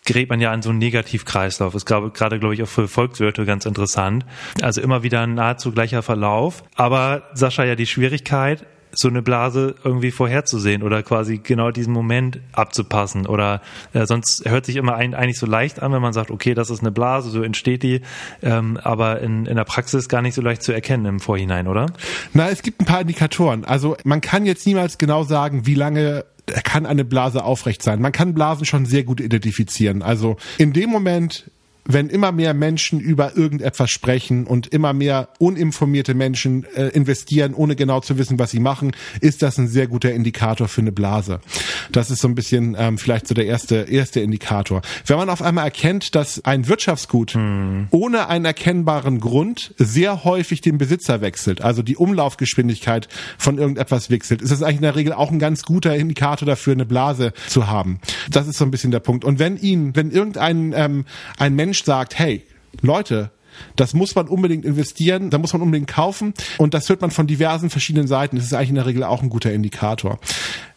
gerät 0.06 0.30
man 0.30 0.40
ja 0.40 0.50
an 0.50 0.62
so 0.62 0.70
einen 0.70 0.78
Negativkreislauf. 0.78 1.74
Ist 1.74 1.84
gerade, 1.84 2.10
gerade 2.10 2.38
glaube 2.38 2.54
ich, 2.54 2.62
auch 2.62 2.68
für 2.68 2.88
Volkswirte 2.88 3.44
ganz 3.44 3.66
interessant. 3.66 4.24
Also 4.62 4.80
immer 4.80 5.02
wieder 5.02 5.22
ein 5.22 5.34
nahezu 5.34 5.72
gleicher 5.72 6.02
Verlauf. 6.02 6.62
Aber 6.76 7.24
Sascha, 7.34 7.64
ja 7.64 7.74
die 7.74 7.86
Schwierigkeit, 7.86 8.66
so 8.96 9.08
eine 9.08 9.22
Blase 9.22 9.74
irgendwie 9.84 10.10
vorherzusehen 10.10 10.82
oder 10.82 11.02
quasi 11.02 11.38
genau 11.38 11.70
diesen 11.70 11.92
Moment 11.92 12.40
abzupassen. 12.52 13.26
Oder 13.26 13.60
äh, 13.92 14.06
sonst 14.06 14.44
hört 14.48 14.66
sich 14.66 14.76
immer 14.76 14.94
ein, 14.96 15.14
eigentlich 15.14 15.38
so 15.38 15.46
leicht 15.46 15.82
an, 15.82 15.92
wenn 15.92 16.02
man 16.02 16.12
sagt, 16.12 16.30
okay, 16.30 16.54
das 16.54 16.70
ist 16.70 16.80
eine 16.80 16.92
Blase, 16.92 17.30
so 17.30 17.42
entsteht 17.42 17.82
die, 17.82 18.00
ähm, 18.42 18.78
aber 18.82 19.20
in, 19.20 19.46
in 19.46 19.56
der 19.56 19.64
Praxis 19.64 20.08
gar 20.08 20.22
nicht 20.22 20.34
so 20.34 20.42
leicht 20.42 20.62
zu 20.62 20.72
erkennen 20.72 21.06
im 21.06 21.20
Vorhinein, 21.20 21.68
oder? 21.68 21.86
Na, 22.32 22.48
es 22.48 22.62
gibt 22.62 22.80
ein 22.80 22.86
paar 22.86 23.00
Indikatoren. 23.00 23.64
Also 23.64 23.96
man 24.04 24.20
kann 24.20 24.46
jetzt 24.46 24.66
niemals 24.66 24.98
genau 24.98 25.24
sagen, 25.24 25.66
wie 25.66 25.74
lange 25.74 26.24
kann 26.46 26.86
eine 26.86 27.04
Blase 27.04 27.42
aufrecht 27.42 27.82
sein. 27.82 28.00
Man 28.00 28.12
kann 28.12 28.34
Blasen 28.34 28.66
schon 28.66 28.84
sehr 28.86 29.04
gut 29.04 29.20
identifizieren. 29.20 30.02
Also 30.02 30.36
in 30.58 30.72
dem 30.72 30.90
Moment, 30.90 31.50
wenn 31.84 32.08
immer 32.08 32.32
mehr 32.32 32.54
Menschen 32.54 33.00
über 33.00 33.36
irgendetwas 33.36 33.90
sprechen 33.90 34.46
und 34.46 34.68
immer 34.68 34.92
mehr 34.92 35.28
uninformierte 35.38 36.14
Menschen 36.14 36.64
äh, 36.74 36.88
investieren, 36.88 37.54
ohne 37.54 37.76
genau 37.76 38.00
zu 38.00 38.18
wissen, 38.18 38.38
was 38.38 38.50
sie 38.50 38.60
machen, 38.60 38.92
ist 39.20 39.42
das 39.42 39.58
ein 39.58 39.68
sehr 39.68 39.86
guter 39.86 40.12
Indikator 40.12 40.68
für 40.68 40.80
eine 40.80 40.92
Blase. 40.92 41.40
Das 41.92 42.10
ist 42.10 42.20
so 42.20 42.28
ein 42.28 42.34
bisschen 42.34 42.74
ähm, 42.78 42.98
vielleicht 42.98 43.28
so 43.28 43.34
der 43.34 43.46
erste, 43.46 43.76
erste 43.88 44.20
Indikator. 44.20 44.82
Wenn 45.06 45.18
man 45.18 45.28
auf 45.28 45.42
einmal 45.42 45.64
erkennt, 45.64 46.14
dass 46.14 46.44
ein 46.44 46.68
Wirtschaftsgut 46.68 47.32
hm. 47.32 47.88
ohne 47.90 48.28
einen 48.28 48.44
erkennbaren 48.44 49.20
Grund 49.20 49.74
sehr 49.76 50.24
häufig 50.24 50.60
den 50.60 50.78
Besitzer 50.78 51.20
wechselt, 51.20 51.60
also 51.62 51.82
die 51.82 51.96
Umlaufgeschwindigkeit 51.96 53.08
von 53.36 53.58
irgendetwas 53.58 54.10
wechselt, 54.10 54.40
ist 54.40 54.50
das 54.50 54.62
eigentlich 54.62 54.76
in 54.76 54.82
der 54.82 54.96
Regel 54.96 55.12
auch 55.12 55.30
ein 55.30 55.38
ganz 55.38 55.62
guter 55.62 55.94
Indikator 55.94 56.46
dafür, 56.46 56.72
eine 56.72 56.86
Blase 56.86 57.32
zu 57.46 57.66
haben. 57.66 58.00
Das 58.30 58.48
ist 58.48 58.56
so 58.56 58.64
ein 58.64 58.70
bisschen 58.70 58.90
der 58.90 59.00
Punkt. 59.00 59.24
Und 59.24 59.38
wenn 59.38 59.56
ihn, 59.56 59.94
wenn 59.94 60.10
irgendein 60.10 60.72
ähm, 60.74 61.04
ein 61.38 61.54
Mensch 61.54 61.73
Mensch 61.74 61.84
sagt, 61.84 62.16
hey, 62.20 62.44
Leute, 62.82 63.32
das 63.74 63.94
muss 63.94 64.14
man 64.14 64.28
unbedingt 64.28 64.64
investieren, 64.64 65.30
da 65.30 65.38
muss 65.38 65.52
man 65.52 65.60
unbedingt 65.60 65.88
kaufen 65.88 66.32
und 66.56 66.72
das 66.72 66.88
hört 66.88 67.00
man 67.00 67.10
von 67.10 67.26
diversen 67.26 67.68
verschiedenen 67.68 68.06
Seiten. 68.06 68.36
Das 68.36 68.44
ist 68.44 68.54
eigentlich 68.54 68.68
in 68.68 68.74
der 68.76 68.86
Regel 68.86 69.02
auch 69.02 69.22
ein 69.22 69.28
guter 69.28 69.52
Indikator. 69.52 70.20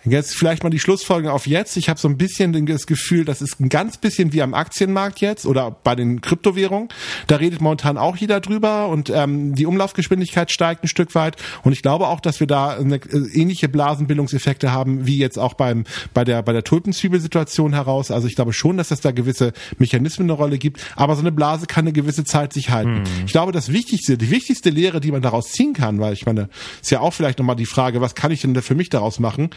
Jetzt 0.05 0.35
vielleicht 0.35 0.63
mal 0.63 0.69
die 0.69 0.79
Schlussfolgerung 0.79 1.33
auf 1.33 1.47
jetzt. 1.47 1.75
Ich 1.75 1.89
habe 1.89 1.99
so 1.99 2.07
ein 2.07 2.17
bisschen 2.17 2.65
das 2.65 2.87
Gefühl, 2.87 3.25
das 3.25 3.41
ist 3.41 3.59
ein 3.59 3.69
ganz 3.69 3.97
bisschen 3.97 4.31
wie 4.31 4.41
am 4.41 4.53
Aktienmarkt 4.53 5.19
jetzt 5.19 5.45
oder 5.45 5.71
bei 5.71 5.95
den 5.95 6.21
Kryptowährungen. 6.21 6.89
Da 7.27 7.37
redet 7.37 7.61
momentan 7.61 7.97
auch 7.97 8.15
jeder 8.15 8.39
drüber 8.39 8.87
und 8.87 9.09
ähm, 9.09 9.55
die 9.55 9.65
Umlaufgeschwindigkeit 9.65 10.51
steigt 10.51 10.83
ein 10.83 10.87
Stück 10.87 11.13
weit. 11.15 11.35
Und 11.63 11.73
ich 11.73 11.81
glaube 11.81 12.07
auch, 12.07 12.19
dass 12.19 12.39
wir 12.39 12.47
da 12.47 12.69
eine, 12.69 12.95
äh, 12.95 13.17
ähnliche 13.33 13.67
Blasenbildungseffekte 13.69 14.71
haben 14.71 15.07
wie 15.07 15.17
jetzt 15.17 15.37
auch 15.37 15.55
beim 15.55 15.83
bei 16.13 16.23
der 16.23 16.41
bei 16.43 16.53
der 16.53 16.63
Tulpenzwiebelsituation 16.63 17.73
heraus. 17.73 18.11
Also 18.11 18.27
ich 18.27 18.35
glaube 18.35 18.53
schon, 18.53 18.77
dass 18.77 18.91
es 18.91 19.01
da 19.01 19.11
gewisse 19.11 19.51
Mechanismen 19.77 20.27
eine 20.27 20.33
Rolle 20.33 20.57
gibt. 20.57 20.79
Aber 20.95 21.15
so 21.15 21.21
eine 21.21 21.31
Blase 21.31 21.65
kann 21.65 21.83
eine 21.83 21.93
gewisse 21.93 22.23
Zeit 22.23 22.53
sich 22.53 22.69
halten. 22.69 22.97
Hm. 22.97 23.25
Ich 23.25 23.31
glaube, 23.31 23.51
das 23.51 23.73
Wichtigste, 23.73 24.17
die 24.17 24.31
wichtigste 24.31 24.69
Lehre, 24.69 25.01
die 25.01 25.11
man 25.11 25.21
daraus 25.21 25.51
ziehen 25.51 25.73
kann, 25.73 25.99
weil 25.99 26.13
ich 26.13 26.25
meine, 26.25 26.49
ist 26.81 26.91
ja 26.91 27.01
auch 27.01 27.13
vielleicht 27.13 27.39
nochmal 27.39 27.55
die 27.55 27.65
Frage, 27.65 27.99
was 27.99 28.15
kann 28.15 28.31
ich 28.31 28.41
denn 28.41 28.53
da 28.53 28.61
für 28.61 28.75
mich 28.75 28.89
daraus 28.89 29.19
machen? 29.19 29.49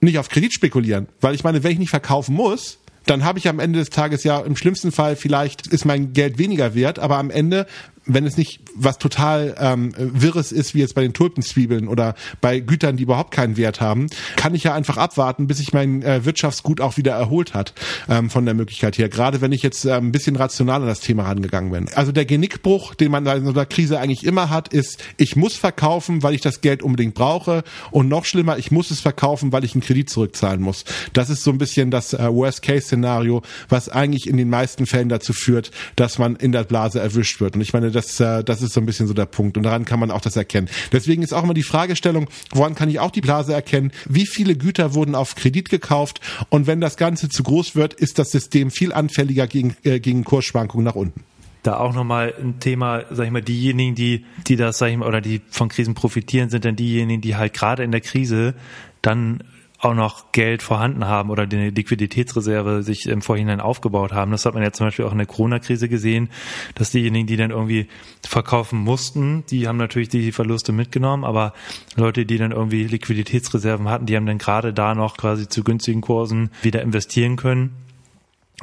Nicht 0.00 0.18
auf 0.18 0.28
Kredit 0.28 0.52
spekulieren. 0.52 1.08
Weil 1.20 1.34
ich 1.34 1.44
meine, 1.44 1.62
wenn 1.62 1.72
ich 1.72 1.78
nicht 1.78 1.90
verkaufen 1.90 2.34
muss, 2.34 2.78
dann 3.06 3.24
habe 3.24 3.38
ich 3.38 3.48
am 3.48 3.60
Ende 3.60 3.78
des 3.78 3.90
Tages 3.90 4.24
ja 4.24 4.40
im 4.40 4.56
schlimmsten 4.56 4.92
Fall 4.92 5.16
vielleicht 5.16 5.66
ist 5.68 5.84
mein 5.84 6.12
Geld 6.12 6.38
weniger 6.38 6.74
wert, 6.74 6.98
aber 6.98 7.18
am 7.18 7.30
Ende 7.30 7.66
wenn 8.06 8.24
es 8.24 8.36
nicht 8.36 8.60
was 8.76 8.98
total 8.98 9.54
ähm, 9.58 9.92
Wirres 9.96 10.52
ist, 10.52 10.74
wie 10.74 10.80
jetzt 10.80 10.94
bei 10.94 11.02
den 11.02 11.12
Tulpenzwiebeln 11.12 11.88
oder 11.88 12.14
bei 12.40 12.60
Gütern, 12.60 12.96
die 12.96 13.04
überhaupt 13.04 13.32
keinen 13.32 13.56
Wert 13.56 13.80
haben, 13.80 14.08
kann 14.36 14.54
ich 14.54 14.64
ja 14.64 14.74
einfach 14.74 14.96
abwarten, 14.96 15.46
bis 15.46 15.58
sich 15.58 15.72
mein 15.72 16.02
äh, 16.02 16.24
Wirtschaftsgut 16.24 16.80
auch 16.80 16.96
wieder 16.96 17.12
erholt 17.12 17.54
hat 17.54 17.72
ähm, 18.08 18.30
von 18.30 18.44
der 18.44 18.54
Möglichkeit 18.54 18.98
her. 18.98 19.08
Gerade 19.08 19.40
wenn 19.40 19.52
ich 19.52 19.62
jetzt 19.62 19.84
äh, 19.84 19.92
ein 19.92 20.12
bisschen 20.12 20.36
rational 20.36 20.82
an 20.82 20.88
das 20.88 21.00
Thema 21.00 21.24
rangegangen 21.24 21.70
bin. 21.70 21.88
Also 21.94 22.12
der 22.12 22.24
Genickbruch, 22.24 22.94
den 22.94 23.10
man 23.10 23.26
in 23.26 23.44
so 23.44 23.50
einer 23.50 23.66
Krise 23.66 23.98
eigentlich 23.98 24.24
immer 24.24 24.50
hat, 24.50 24.68
ist, 24.68 25.02
ich 25.16 25.36
muss 25.36 25.56
verkaufen, 25.56 26.22
weil 26.22 26.34
ich 26.34 26.40
das 26.40 26.60
Geld 26.60 26.82
unbedingt 26.82 27.14
brauche 27.14 27.64
und 27.90 28.08
noch 28.08 28.24
schlimmer, 28.24 28.58
ich 28.58 28.70
muss 28.70 28.90
es 28.90 29.00
verkaufen, 29.00 29.52
weil 29.52 29.64
ich 29.64 29.74
einen 29.74 29.82
Kredit 29.82 30.10
zurückzahlen 30.10 30.60
muss. 30.60 30.84
Das 31.12 31.30
ist 31.30 31.42
so 31.42 31.50
ein 31.50 31.58
bisschen 31.58 31.90
das 31.90 32.12
äh, 32.12 32.32
Worst-Case-Szenario, 32.32 33.42
was 33.68 33.88
eigentlich 33.88 34.28
in 34.28 34.36
den 34.36 34.50
meisten 34.50 34.86
Fällen 34.86 35.08
dazu 35.08 35.32
führt, 35.32 35.70
dass 35.96 36.18
man 36.18 36.36
in 36.36 36.52
der 36.52 36.64
Blase 36.64 37.00
erwischt 37.00 37.40
wird. 37.40 37.54
Und 37.54 37.60
ich 37.60 37.72
meine, 37.72 37.90
das, 37.90 38.18
äh, 38.20 38.44
das 38.44 38.62
ist 38.62 38.65
so 38.72 38.80
ein 38.80 38.86
bisschen 38.86 39.06
so 39.06 39.14
der 39.14 39.26
Punkt. 39.26 39.56
Und 39.56 39.62
daran 39.62 39.84
kann 39.84 40.00
man 40.00 40.10
auch 40.10 40.20
das 40.20 40.36
erkennen. 40.36 40.68
Deswegen 40.92 41.22
ist 41.22 41.32
auch 41.32 41.44
immer 41.44 41.54
die 41.54 41.62
Fragestellung, 41.62 42.28
woran 42.52 42.74
kann 42.74 42.88
ich 42.88 43.00
auch 43.00 43.10
die 43.10 43.20
Blase 43.20 43.52
erkennen? 43.52 43.92
Wie 44.06 44.26
viele 44.26 44.56
Güter 44.56 44.94
wurden 44.94 45.14
auf 45.14 45.34
Kredit 45.34 45.70
gekauft? 45.70 46.20
Und 46.48 46.66
wenn 46.66 46.80
das 46.80 46.96
Ganze 46.96 47.28
zu 47.28 47.42
groß 47.42 47.76
wird, 47.76 47.94
ist 47.94 48.18
das 48.18 48.30
System 48.30 48.70
viel 48.70 48.92
anfälliger 48.92 49.46
gegen, 49.46 49.76
äh, 49.84 50.00
gegen 50.00 50.24
Kursschwankungen 50.24 50.84
nach 50.84 50.94
unten 50.94 51.24
da 51.66 51.78
auch 51.78 51.94
nochmal 51.94 52.32
ein 52.40 52.60
Thema, 52.60 53.04
sag 53.10 53.26
ich 53.26 53.32
mal, 53.32 53.42
diejenigen, 53.42 53.96
die, 53.96 54.24
die 54.46 54.54
das, 54.54 54.78
sag 54.78 54.88
ich 54.88 54.96
mal, 54.96 55.08
oder 55.08 55.20
die 55.20 55.40
von 55.50 55.68
Krisen 55.68 55.94
profitieren, 55.94 56.48
sind 56.48 56.64
dann 56.64 56.76
diejenigen, 56.76 57.20
die 57.20 57.34
halt 57.34 57.54
gerade 57.54 57.82
in 57.82 57.90
der 57.90 58.00
Krise 58.00 58.54
dann 59.02 59.42
auch 59.78 59.94
noch 59.94 60.32
Geld 60.32 60.62
vorhanden 60.62 61.06
haben 61.06 61.30
oder 61.30 61.46
die 61.46 61.70
Liquiditätsreserve 61.70 62.82
sich 62.82 63.06
im 63.06 63.22
Vorhinein 63.22 63.60
aufgebaut 63.60 64.12
haben. 64.12 64.30
Das 64.32 64.46
hat 64.46 64.54
man 64.54 64.62
ja 64.62 64.72
zum 64.72 64.86
Beispiel 64.86 65.04
auch 65.04 65.12
in 65.12 65.18
der 65.18 65.26
Corona-Krise 65.26 65.88
gesehen, 65.88 66.30
dass 66.74 66.90
diejenigen, 66.90 67.26
die 67.26 67.36
dann 67.36 67.50
irgendwie 67.50 67.88
verkaufen 68.26 68.78
mussten, 68.78 69.44
die 69.50 69.68
haben 69.68 69.76
natürlich 69.76 70.08
die 70.08 70.32
Verluste 70.32 70.72
mitgenommen, 70.72 71.24
aber 71.24 71.52
Leute, 71.96 72.26
die 72.26 72.38
dann 72.38 72.52
irgendwie 72.52 72.84
Liquiditätsreserven 72.84 73.88
hatten, 73.88 74.06
die 74.06 74.16
haben 74.16 74.26
dann 74.26 74.38
gerade 74.38 74.72
da 74.72 74.94
noch 74.94 75.16
quasi 75.16 75.48
zu 75.48 75.62
günstigen 75.62 76.00
Kursen 76.00 76.50
wieder 76.62 76.82
investieren 76.82 77.36
können 77.36 77.85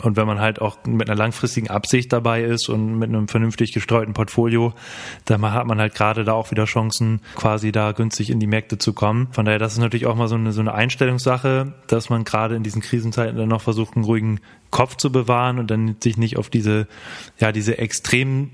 und 0.01 0.17
wenn 0.17 0.25
man 0.25 0.39
halt 0.39 0.59
auch 0.59 0.77
mit 0.85 1.07
einer 1.07 1.17
langfristigen 1.17 1.69
Absicht 1.69 2.11
dabei 2.11 2.43
ist 2.43 2.67
und 2.67 2.97
mit 2.97 3.09
einem 3.09 3.27
vernünftig 3.27 3.73
gestreuten 3.73 4.13
Portfolio, 4.15 4.73
dann 5.25 5.43
hat 5.51 5.67
man 5.67 5.79
halt 5.79 5.93
gerade 5.93 6.23
da 6.23 6.33
auch 6.33 6.49
wieder 6.49 6.65
Chancen, 6.65 7.21
quasi 7.35 7.71
da 7.71 7.91
günstig 7.91 8.31
in 8.31 8.39
die 8.39 8.47
Märkte 8.47 8.79
zu 8.79 8.93
kommen. 8.93 9.27
Von 9.31 9.45
daher, 9.45 9.59
das 9.59 9.73
ist 9.73 9.79
natürlich 9.79 10.07
auch 10.07 10.15
mal 10.15 10.27
so 10.27 10.35
eine, 10.35 10.51
so 10.51 10.61
eine 10.61 10.73
Einstellungssache, 10.73 11.73
dass 11.85 12.09
man 12.09 12.23
gerade 12.23 12.55
in 12.55 12.63
diesen 12.63 12.81
Krisenzeiten 12.81 13.37
dann 13.37 13.49
noch 13.49 13.61
versucht, 13.61 13.95
einen 13.95 14.05
ruhigen 14.05 14.39
Kopf 14.71 14.95
zu 14.97 15.11
bewahren 15.11 15.59
und 15.59 15.69
dann 15.69 15.97
sich 16.01 16.17
nicht 16.17 16.37
auf 16.37 16.49
diese, 16.49 16.87
ja, 17.39 17.51
diese 17.51 17.77
extremen 17.77 18.49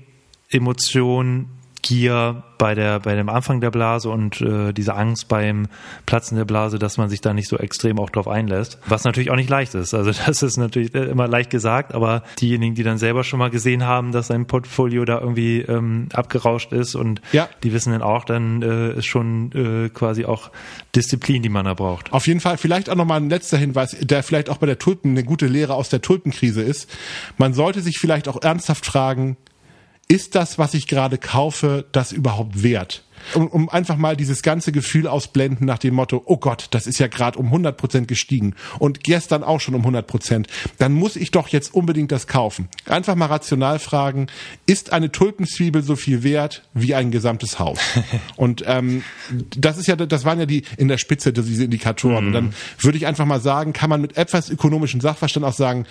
Emotionen 0.50 1.48
Gier 1.82 2.42
bei 2.58 2.74
der 2.74 3.00
bei 3.00 3.14
dem 3.14 3.28
Anfang 3.28 3.60
der 3.60 3.70
Blase 3.70 4.10
und 4.10 4.40
äh, 4.42 4.72
diese 4.72 4.94
Angst 4.94 5.28
beim 5.28 5.66
Platzen 6.04 6.36
der 6.36 6.44
Blase, 6.44 6.78
dass 6.78 6.98
man 6.98 7.08
sich 7.08 7.22
da 7.22 7.32
nicht 7.32 7.48
so 7.48 7.56
extrem 7.56 7.98
auch 7.98 8.10
drauf 8.10 8.28
einlässt, 8.28 8.78
was 8.86 9.04
natürlich 9.04 9.30
auch 9.30 9.36
nicht 9.36 9.48
leicht 9.48 9.74
ist. 9.74 9.94
Also 9.94 10.12
das 10.26 10.42
ist 10.42 10.58
natürlich 10.58 10.94
immer 10.94 11.26
leicht 11.26 11.50
gesagt, 11.50 11.94
aber 11.94 12.22
diejenigen, 12.40 12.74
die 12.74 12.82
dann 12.82 12.98
selber 12.98 13.24
schon 13.24 13.38
mal 13.38 13.50
gesehen 13.50 13.86
haben, 13.86 14.12
dass 14.12 14.30
ein 14.30 14.46
Portfolio 14.46 15.04
da 15.04 15.20
irgendwie 15.20 15.60
ähm, 15.60 16.08
abgerauscht 16.12 16.72
ist 16.72 16.94
und 16.94 17.22
ja. 17.32 17.48
die 17.62 17.72
wissen 17.72 17.92
dann 17.92 18.02
auch, 18.02 18.24
dann 18.24 18.62
äh, 18.62 18.98
ist 18.98 19.06
schon 19.06 19.52
äh, 19.52 19.88
quasi 19.88 20.26
auch 20.26 20.50
Disziplin, 20.94 21.42
die 21.42 21.48
man 21.48 21.64
da 21.64 21.74
braucht. 21.74 22.12
Auf 22.12 22.26
jeden 22.26 22.40
Fall 22.40 22.58
vielleicht 22.58 22.90
auch 22.90 22.96
nochmal 22.96 23.20
ein 23.20 23.30
letzter 23.30 23.56
Hinweis, 23.56 23.96
der 24.00 24.22
vielleicht 24.22 24.50
auch 24.50 24.58
bei 24.58 24.66
der 24.66 24.78
Tulpen 24.78 25.12
eine 25.12 25.24
gute 25.24 25.46
Lehre 25.46 25.74
aus 25.74 25.88
der 25.88 26.02
Tulpenkrise 26.02 26.62
ist. 26.62 26.90
Man 27.38 27.54
sollte 27.54 27.80
sich 27.80 27.98
vielleicht 27.98 28.28
auch 28.28 28.42
ernsthaft 28.42 28.84
fragen, 28.84 29.36
ist 30.10 30.34
das, 30.34 30.58
was 30.58 30.74
ich 30.74 30.88
gerade 30.88 31.18
kaufe, 31.18 31.86
das 31.92 32.10
überhaupt 32.10 32.64
wert? 32.64 33.04
Um, 33.34 33.46
um 33.48 33.68
einfach 33.68 33.96
mal 33.96 34.16
dieses 34.16 34.42
ganze 34.42 34.72
Gefühl 34.72 35.06
ausblenden 35.06 35.66
nach 35.66 35.78
dem 35.78 35.94
Motto, 35.94 36.22
oh 36.24 36.38
Gott, 36.38 36.68
das 36.70 36.86
ist 36.86 36.98
ja 36.98 37.06
gerade 37.06 37.38
um 37.38 37.46
100 37.46 37.76
Prozent 37.76 38.08
gestiegen 38.08 38.54
und 38.78 39.04
gestern 39.04 39.44
auch 39.44 39.60
schon 39.60 39.74
um 39.74 39.82
100 39.82 40.06
Prozent, 40.06 40.48
dann 40.78 40.94
muss 40.94 41.16
ich 41.16 41.30
doch 41.30 41.48
jetzt 41.48 41.74
unbedingt 41.74 42.10
das 42.12 42.26
kaufen. 42.26 42.68
Einfach 42.86 43.14
mal 43.14 43.26
rational 43.26 43.78
fragen, 43.78 44.26
ist 44.66 44.92
eine 44.92 45.12
Tulpenzwiebel 45.12 45.82
so 45.82 45.96
viel 45.96 46.22
wert 46.22 46.62
wie 46.72 46.94
ein 46.94 47.10
gesamtes 47.10 47.58
Haus? 47.58 47.78
und 48.36 48.64
ähm, 48.66 49.04
das 49.56 49.76
ist 49.76 49.86
ja, 49.86 49.96
das 49.96 50.24
waren 50.24 50.40
ja 50.40 50.46
die 50.46 50.64
in 50.76 50.88
der 50.88 50.98
Spitze 50.98 51.32
diese 51.32 51.64
Indikatoren. 51.64 52.24
Mhm. 52.24 52.26
Und 52.28 52.32
dann 52.32 52.54
würde 52.80 52.98
ich 52.98 53.06
einfach 53.06 53.26
mal 53.26 53.40
sagen, 53.40 53.74
kann 53.74 53.90
man 53.90 54.00
mit 54.00 54.16
etwas 54.16 54.48
ökonomischem 54.48 55.02
Sachverstand 55.02 55.44
auch 55.44 55.52
sagen, 55.52 55.86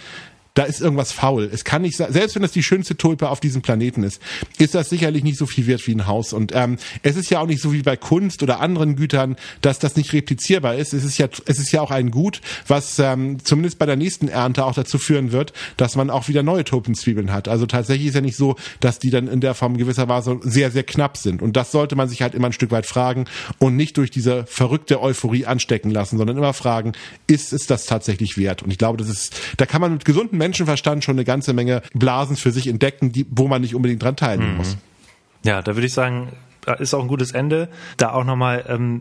da 0.53 0.63
ist 0.63 0.82
irgendwas 0.82 1.12
faul. 1.12 1.50
Es 1.51 1.63
kann 1.63 1.84
nicht 1.84 1.98
sein, 1.98 2.12
selbst 2.12 2.36
wenn 2.36 2.44
es 2.44 2.51
die 2.51 2.63
schönste 2.63 2.98
Tulpe 2.98 3.29
auf 3.29 3.39
diesem 3.39 3.62
Planeten 3.62 4.03
ist, 4.03 4.22
ist 4.58 4.75
das 4.75 4.89
sicherlich 4.89 5.24
nicht 5.24 5.38
so 5.38 5.46
viel 5.46 5.68
wert 5.68 5.86
wie 5.88 5.96
ein 5.96 6.08
Haus. 6.08 6.34
Und 6.34 6.51
ähm, 6.53 6.77
es 7.03 7.15
ist 7.15 7.29
ja 7.29 7.39
auch 7.39 7.48
nicht 7.48 7.62
so 7.62 7.72
wie 7.72 7.82
bei 7.82 7.96
Kunst 7.96 8.44
oder 8.44 8.60
anderen 8.60 8.96
Gütern, 8.96 9.36
dass 9.62 9.79
das 9.79 9.96
nicht 9.96 10.12
replizierbar 10.13 10.75
ist. 10.75 10.94
Es 10.94 11.03
ist 11.03 11.18
ja, 11.18 11.27
es 11.46 11.60
ist 11.60 11.72
ja 11.72 11.82
auch 11.82 11.91
ein 11.91 12.12
Gut, 12.12 12.41
was 12.68 12.98
ähm, 13.00 13.44
zumindest 13.44 13.79
bei 13.79 13.86
der 13.86 13.96
nächsten 13.96 14.27
Ernte 14.27 14.65
auch 14.65 14.74
dazu 14.74 14.98
führen 14.98 15.32
wird, 15.32 15.53
dass 15.77 15.96
man 15.96 16.10
auch 16.10 16.27
wieder 16.27 16.44
neue 16.44 16.63
Tulpenzwiebeln 16.63 17.32
hat. 17.32 17.48
Also 17.48 17.65
tatsächlich 17.65 18.08
ist 18.08 18.15
ja 18.15 18.22
nicht 18.22 18.38
so, 18.38 18.56
dass 18.79 19.00
die 19.00 19.12
dann 19.12 19.27
in 19.27 19.41
der 19.41 19.53
Form 19.53 19.77
gewisserweise 19.77 20.39
sehr, 20.41 20.72
sehr 20.72 20.84
knapp 20.84 21.18
sind. 21.18 21.41
Und 21.41 21.56
das 21.56 21.72
sollte 21.72 21.96
man 21.96 22.10
sich 22.10 22.22
halt 22.22 22.34
immer 22.34 22.48
ein 22.48 22.53
Stück 22.53 22.72
weit 22.72 22.86
fragen 22.86 23.25
und 23.60 23.75
nicht 23.75 23.98
durch 23.98 24.10
diese 24.10 24.46
verrückte 24.48 25.01
Euphorie 25.01 25.46
anstecken 25.46 25.91
lassen, 25.91 26.18
sondern 26.18 26.38
immer 26.38 26.53
fragen, 26.53 26.94
ist 27.27 27.53
es 27.53 27.68
das 27.68 27.86
tatsächlich 27.86 28.38
wert? 28.38 28.63
Und 28.63 28.72
ich 28.72 28.77
glaube, 28.77 28.98
das 28.98 29.10
ist, 29.10 29.36
da 29.58 29.65
kann 29.65 29.82
man 29.82 29.94
mit 29.94 30.06
gesunden 30.06 30.38
Menschen 30.39 30.60
Menschenverstand 30.60 31.03
schon 31.03 31.15
eine 31.15 31.25
ganze 31.25 31.53
Menge 31.53 31.81
Blasen 31.93 32.36
für 32.36 32.51
sich 32.51 32.67
entdecken, 32.67 33.12
die, 33.12 33.25
wo 33.29 33.48
man 33.48 33.62
nicht 33.62 33.75
unbedingt 33.75 34.01
dran 34.01 34.15
teilnehmen 34.15 34.51
mhm. 34.51 34.58
muss. 34.58 34.77
Ja, 35.43 35.62
da 35.62 35.75
würde 35.75 35.88
ich 35.88 35.93
sagen, 35.93 36.29
ist 36.79 36.93
auch 36.93 37.01
ein 37.01 37.08
gutes 37.08 37.31
Ende. 37.31 37.69
Da 37.98 38.12
auch 38.12 38.25
nochmal, 38.25 38.65
ähm, 38.67 39.00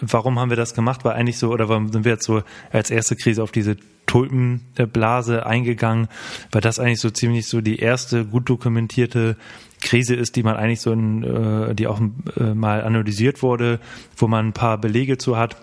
warum 0.00 0.38
haben 0.38 0.50
wir 0.50 0.56
das 0.56 0.74
gemacht? 0.74 1.04
War 1.04 1.14
eigentlich 1.14 1.38
so, 1.38 1.50
oder 1.50 1.68
warum 1.68 1.90
sind 1.90 2.04
wir 2.04 2.12
jetzt 2.12 2.26
so 2.26 2.42
als 2.70 2.90
erste 2.90 3.16
Krise 3.16 3.42
auf 3.42 3.52
diese 3.52 3.76
Tulpenblase 4.06 5.46
eingegangen? 5.46 6.08
Weil 6.52 6.60
das 6.60 6.78
eigentlich 6.78 7.00
so 7.00 7.10
ziemlich 7.10 7.46
so 7.46 7.60
die 7.60 7.78
erste 7.78 8.24
gut 8.26 8.48
dokumentierte 8.48 9.36
Krise 9.80 10.14
ist, 10.14 10.36
die 10.36 10.42
man 10.42 10.56
eigentlich 10.56 10.80
so, 10.80 10.92
in, 10.92 11.24
äh, 11.24 11.74
die 11.74 11.86
auch 11.86 12.00
äh, 12.36 12.54
mal 12.54 12.82
analysiert 12.82 13.42
wurde, 13.42 13.80
wo 14.16 14.28
man 14.28 14.48
ein 14.48 14.52
paar 14.52 14.78
Belege 14.78 15.16
zu 15.16 15.36
hat. 15.38 15.56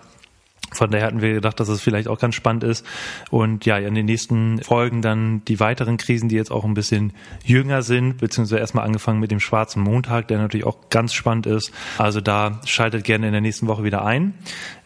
Von 0.72 0.90
daher 0.90 1.06
hatten 1.06 1.22
wir 1.22 1.32
gedacht, 1.34 1.58
dass 1.60 1.68
es 1.68 1.78
das 1.78 1.82
vielleicht 1.82 2.08
auch 2.08 2.18
ganz 2.18 2.34
spannend 2.34 2.64
ist. 2.64 2.84
Und 3.30 3.64
ja, 3.64 3.78
in 3.78 3.94
den 3.94 4.06
nächsten 4.06 4.62
Folgen 4.62 5.00
dann 5.00 5.44
die 5.46 5.60
weiteren 5.60 5.96
Krisen, 5.96 6.28
die 6.28 6.36
jetzt 6.36 6.50
auch 6.50 6.64
ein 6.64 6.74
bisschen 6.74 7.12
jünger 7.44 7.82
sind, 7.82 8.18
beziehungsweise 8.18 8.60
erstmal 8.60 8.84
angefangen 8.84 9.20
mit 9.20 9.30
dem 9.30 9.40
Schwarzen 9.40 9.82
Montag, 9.82 10.28
der 10.28 10.38
natürlich 10.38 10.66
auch 10.66 10.90
ganz 10.90 11.14
spannend 11.14 11.46
ist. 11.46 11.72
Also 11.96 12.20
da 12.20 12.60
schaltet 12.64 13.04
gerne 13.04 13.26
in 13.26 13.32
der 13.32 13.40
nächsten 13.40 13.66
Woche 13.66 13.84
wieder 13.84 14.04
ein. 14.04 14.34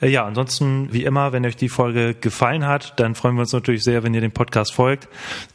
Äh, 0.01 0.09
ja, 0.09 0.25
ansonsten, 0.25 0.93
wie 0.93 1.05
immer, 1.05 1.33
wenn 1.33 1.45
euch 1.45 1.57
die 1.57 1.69
Folge 1.69 2.15
gefallen 2.15 2.67
hat, 2.67 2.99
dann 3.01 3.15
freuen 3.15 3.35
wir 3.35 3.41
uns 3.41 3.53
natürlich 3.53 3.83
sehr, 3.83 4.03
wenn 4.03 4.15
ihr 4.15 4.21
dem 4.21 4.33
Podcast 4.33 4.73
folgt. 4.73 5.09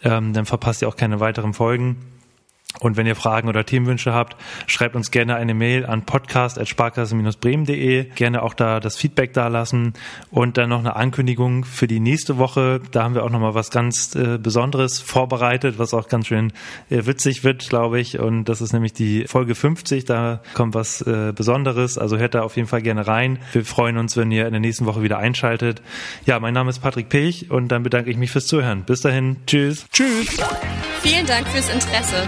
Ähm, 0.03 0.34
dann 0.34 0.46
verpasst 0.46 0.81
ihr 0.81 0.88
auch 0.88 0.96
keine 0.96 1.19
weiteren 1.19 1.53
Folgen. 1.53 2.17
Und 2.80 2.96
wenn 2.96 3.08
ihr 3.08 3.16
Fragen 3.16 3.48
oder 3.50 3.66
Themenwünsche 3.66 4.14
habt, 4.14 4.36
schreibt 4.68 4.96
uns 4.96 5.10
gerne 5.10 5.36
eine 5.36 5.56
Mail 5.56 5.86
an 5.86 6.06
podcast.sparkasse-bremen.de. 6.06 8.04
Gerne 8.14 8.44
auch 8.44 8.54
da 8.54 8.80
das 8.80 8.98
Feedback 8.98 9.34
dalassen. 9.34 9.94
Und 10.30 10.58
dann 10.58 10.70
noch 10.70 10.80
eine 10.80 10.96
Ankündigung 10.96 11.66
für 11.66 11.88
die 11.88 12.00
nächste 12.00 12.38
Woche. 12.38 12.80
Da 12.92 13.02
haben 13.04 13.16
wir 13.16 13.24
auch 13.24 13.32
nochmal 13.32 13.56
was 13.56 13.72
ganz 13.72 14.14
äh, 14.16 14.38
Besonderes 14.38 15.00
vorbereitet, 15.00 15.80
was 15.80 15.96
auch 15.96 16.08
ganz 16.08 16.28
schön 16.28 16.54
äh, 16.92 17.08
witzig 17.08 17.44
wird, 17.44 17.68
glaube 17.68 18.00
ich. 18.00 18.20
Und 18.20 18.46
das 18.46 18.62
ist 18.62 18.74
nämlich 18.74 18.94
die 18.94 19.24
Folge 19.28 19.56
50. 19.56 20.06
Da 20.06 20.42
kommt 20.54 20.76
was 20.76 21.02
äh, 21.02 21.34
Besonderes. 21.34 21.98
Also 21.98 22.18
hört 22.18 22.36
da 22.36 22.44
auf 22.44 22.58
jeden 22.58 22.68
Fall 22.68 22.84
gerne 22.84 23.08
rein. 23.08 23.40
Wir 23.54 23.66
freuen 23.66 23.98
uns, 23.98 24.18
wenn 24.18 24.30
ihr 24.30 24.46
in 24.46 24.52
der 24.52 24.62
nächsten 24.62 24.86
Woche 24.86 25.02
wieder 25.02 25.18
einschaltet. 25.18 25.82
Ja, 26.26 26.40
mein 26.40 26.54
Name 26.54 26.70
ist 26.70 26.78
Patrick 26.80 27.10
Pech 27.10 27.50
und 27.50 27.70
dann 27.70 27.82
bedanke 27.82 28.12
ich 28.12 28.18
mich 28.18 28.30
fürs 28.30 28.46
Zuhören. 28.46 28.84
Bis 28.84 29.02
dahin. 29.02 29.38
Tschüss. 29.48 29.88
Tschüss. 29.92 30.38
Vielen 31.02 31.26
Dank 31.26 31.48
fürs 31.48 31.70
Interesse. 31.70 32.28